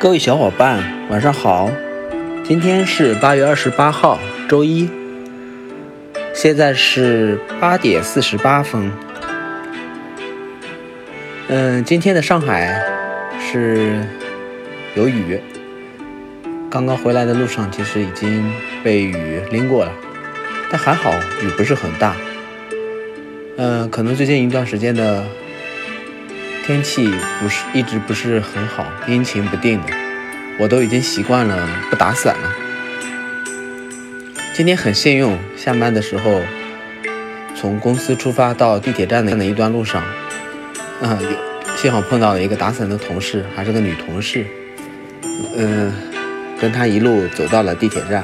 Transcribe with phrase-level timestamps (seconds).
[0.00, 1.68] 各位小伙伴，晚上好！
[2.44, 4.16] 今天是八月二十八号，
[4.48, 4.88] 周一，
[6.32, 8.92] 现在是八点四十八分。
[11.48, 12.80] 嗯，今天的上海
[13.40, 14.04] 是
[14.94, 15.40] 有雨，
[16.70, 18.52] 刚刚回来的路上其实已经
[18.84, 19.92] 被雨淋过了，
[20.70, 21.12] 但还好
[21.42, 22.14] 雨不是很大。
[23.56, 25.24] 嗯，可能最近一段时间的。
[26.68, 27.10] 天气
[27.40, 29.92] 不是一直不是很好，阴晴不定的，
[30.58, 32.52] 我都已经习惯了不打伞了。
[34.52, 36.42] 今天很幸运，下班的时候
[37.56, 40.02] 从公司出发到地铁站的那一段路上，
[41.00, 41.18] 啊，
[41.78, 44.44] 幸好碰到了一个打伞的同事，还是个女同事，
[45.56, 45.90] 嗯，
[46.60, 48.22] 跟她一路走到了地铁站，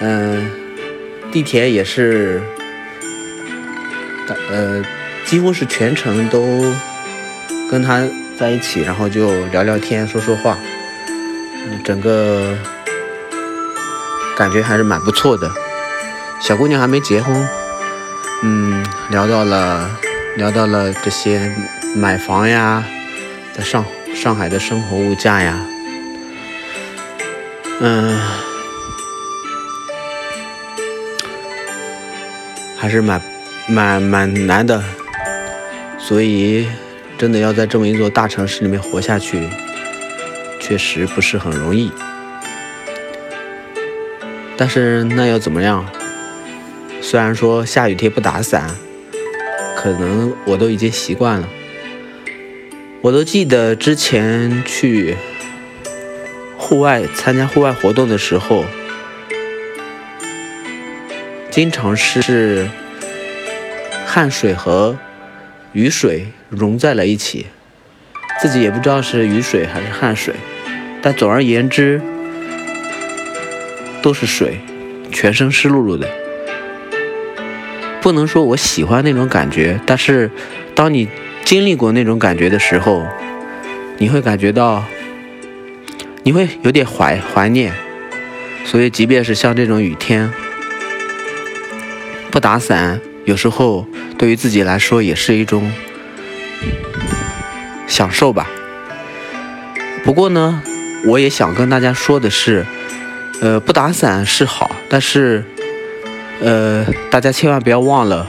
[0.00, 0.50] 嗯，
[1.30, 2.42] 地铁也是，
[4.50, 4.84] 呃，
[5.24, 6.74] 几乎是全程都。
[7.70, 8.02] 跟他
[8.36, 10.58] 在一起，然后就聊聊天、说说话，
[11.84, 12.58] 整个
[14.36, 15.48] 感觉还是蛮不错的。
[16.40, 17.48] 小姑娘还没结婚，
[18.42, 19.88] 嗯，聊到了
[20.36, 21.54] 聊到了这些
[21.94, 22.82] 买房呀，
[23.52, 23.84] 在上
[24.16, 25.56] 上海的生活物价呀，
[27.80, 28.18] 嗯，
[32.76, 33.22] 还是蛮
[33.68, 34.82] 蛮蛮难的，
[35.98, 36.66] 所以。
[37.20, 39.46] 真的要在这么一座大城市里面活下去，
[40.58, 41.92] 确实不是很容易。
[44.56, 45.86] 但是那又怎么样？
[47.02, 48.70] 虽然说下雨天不打伞，
[49.76, 51.46] 可能我都已经习惯了。
[53.02, 55.14] 我都记得之前去
[56.56, 58.64] 户外参加户外活动的时候，
[61.50, 62.66] 经常是
[64.06, 64.96] 汗水和。
[65.72, 67.46] 雨水融在了一起，
[68.40, 70.34] 自己也不知道是雨水还是汗水，
[71.00, 72.00] 但总而言之
[74.02, 74.58] 都是水，
[75.12, 76.08] 全身湿漉漉的。
[78.00, 80.30] 不能说我喜欢那种感觉，但是
[80.74, 81.06] 当你
[81.44, 83.06] 经历过那种感觉的时候，
[83.98, 84.84] 你会感觉到，
[86.22, 87.72] 你会有点怀怀念。
[88.64, 90.32] 所以，即便是像这种雨天，
[92.30, 93.00] 不打伞。
[93.30, 93.86] 有时候
[94.18, 95.70] 对于自己来说也是一种
[97.86, 98.50] 享受吧。
[100.02, 100.60] 不过呢，
[101.04, 102.66] 我也想跟大家说的是，
[103.40, 105.44] 呃，不打伞是好，但是，
[106.40, 108.26] 呃，大家千万不要忘了，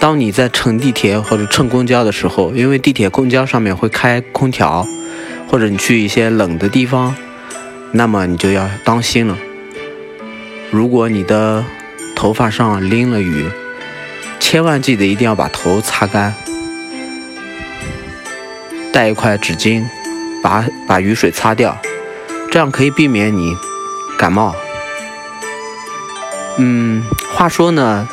[0.00, 4.84] 当你在乘地铁或者乘公交的时候，因为地铁、公交上面会开空调，
[5.48, 7.14] 或者你去一些冷的地方，
[7.92, 9.38] 那么你就要当心了。
[10.72, 11.64] 如果你的
[12.24, 13.50] 头发上淋了雨，
[14.40, 16.34] 千万记得一定要把头擦干，
[18.90, 19.84] 带一块纸巾，
[20.42, 21.76] 把把雨水擦掉，
[22.50, 23.54] 这样可以避免你
[24.16, 24.56] 感冒。
[26.56, 27.04] 嗯，
[27.34, 28.08] 话说呢，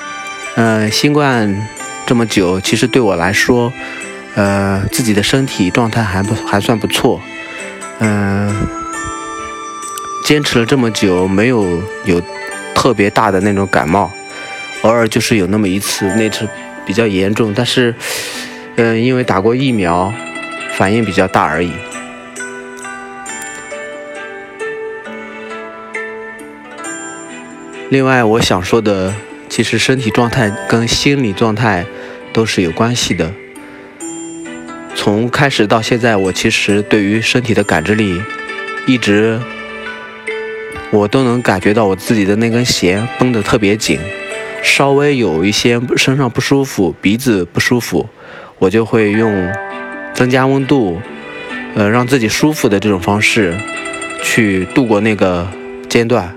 [0.55, 1.65] 呃，新冠
[2.05, 3.71] 这么久，其实对我来说，
[4.35, 7.21] 呃，自己的身体状态还不还算不错，
[7.99, 8.53] 嗯，
[10.25, 11.63] 坚持了这么久，没有
[12.03, 12.21] 有。
[12.81, 14.11] 特别大的那种感冒，
[14.81, 16.47] 偶尔就是有那么一次，那次
[16.83, 17.93] 比较严重，但是，
[18.75, 20.11] 嗯，因为打过疫苗，
[20.73, 21.71] 反应比较大而已。
[27.89, 29.13] 另外，我想说的，
[29.47, 31.85] 其实身体状态跟心理状态
[32.33, 33.31] 都是有关系的。
[34.95, 38.19] 从开始到现在，我其实对于身体的感知力
[38.87, 39.39] 一直。
[40.91, 43.97] 我都能感觉到我自己的那根弦绷得特别紧，
[44.61, 48.09] 稍微有一些身上不舒服、鼻子不舒服，
[48.59, 49.49] 我就会用
[50.13, 50.99] 增加温度，
[51.75, 53.55] 呃，让自己舒服的这种方式
[54.21, 55.47] 去度过那个
[55.87, 56.35] 阶段。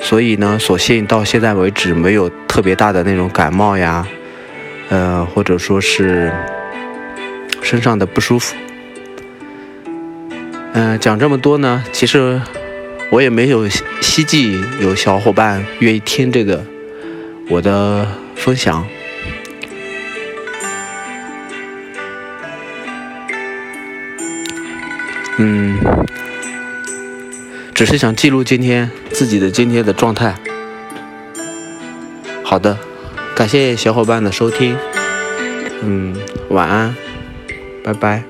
[0.00, 4.06] 所以呢，所幸到现在为止没有特别大的那种感冒呀，
[4.88, 6.32] 呃，或者说是
[7.60, 8.56] 身上的不舒服。
[10.72, 12.40] 嗯，讲这么多呢，其实。
[13.10, 13.68] 我也没有
[14.00, 16.64] 希冀有小伙伴愿意听这个
[17.48, 18.86] 我的分享，
[25.38, 25.76] 嗯，
[27.74, 30.36] 只是想记录今天自己的今天的状态。
[32.44, 32.78] 好的，
[33.34, 34.76] 感谢小伙伴的收听，
[35.82, 36.14] 嗯，
[36.48, 36.94] 晚安，
[37.82, 38.22] 拜拜。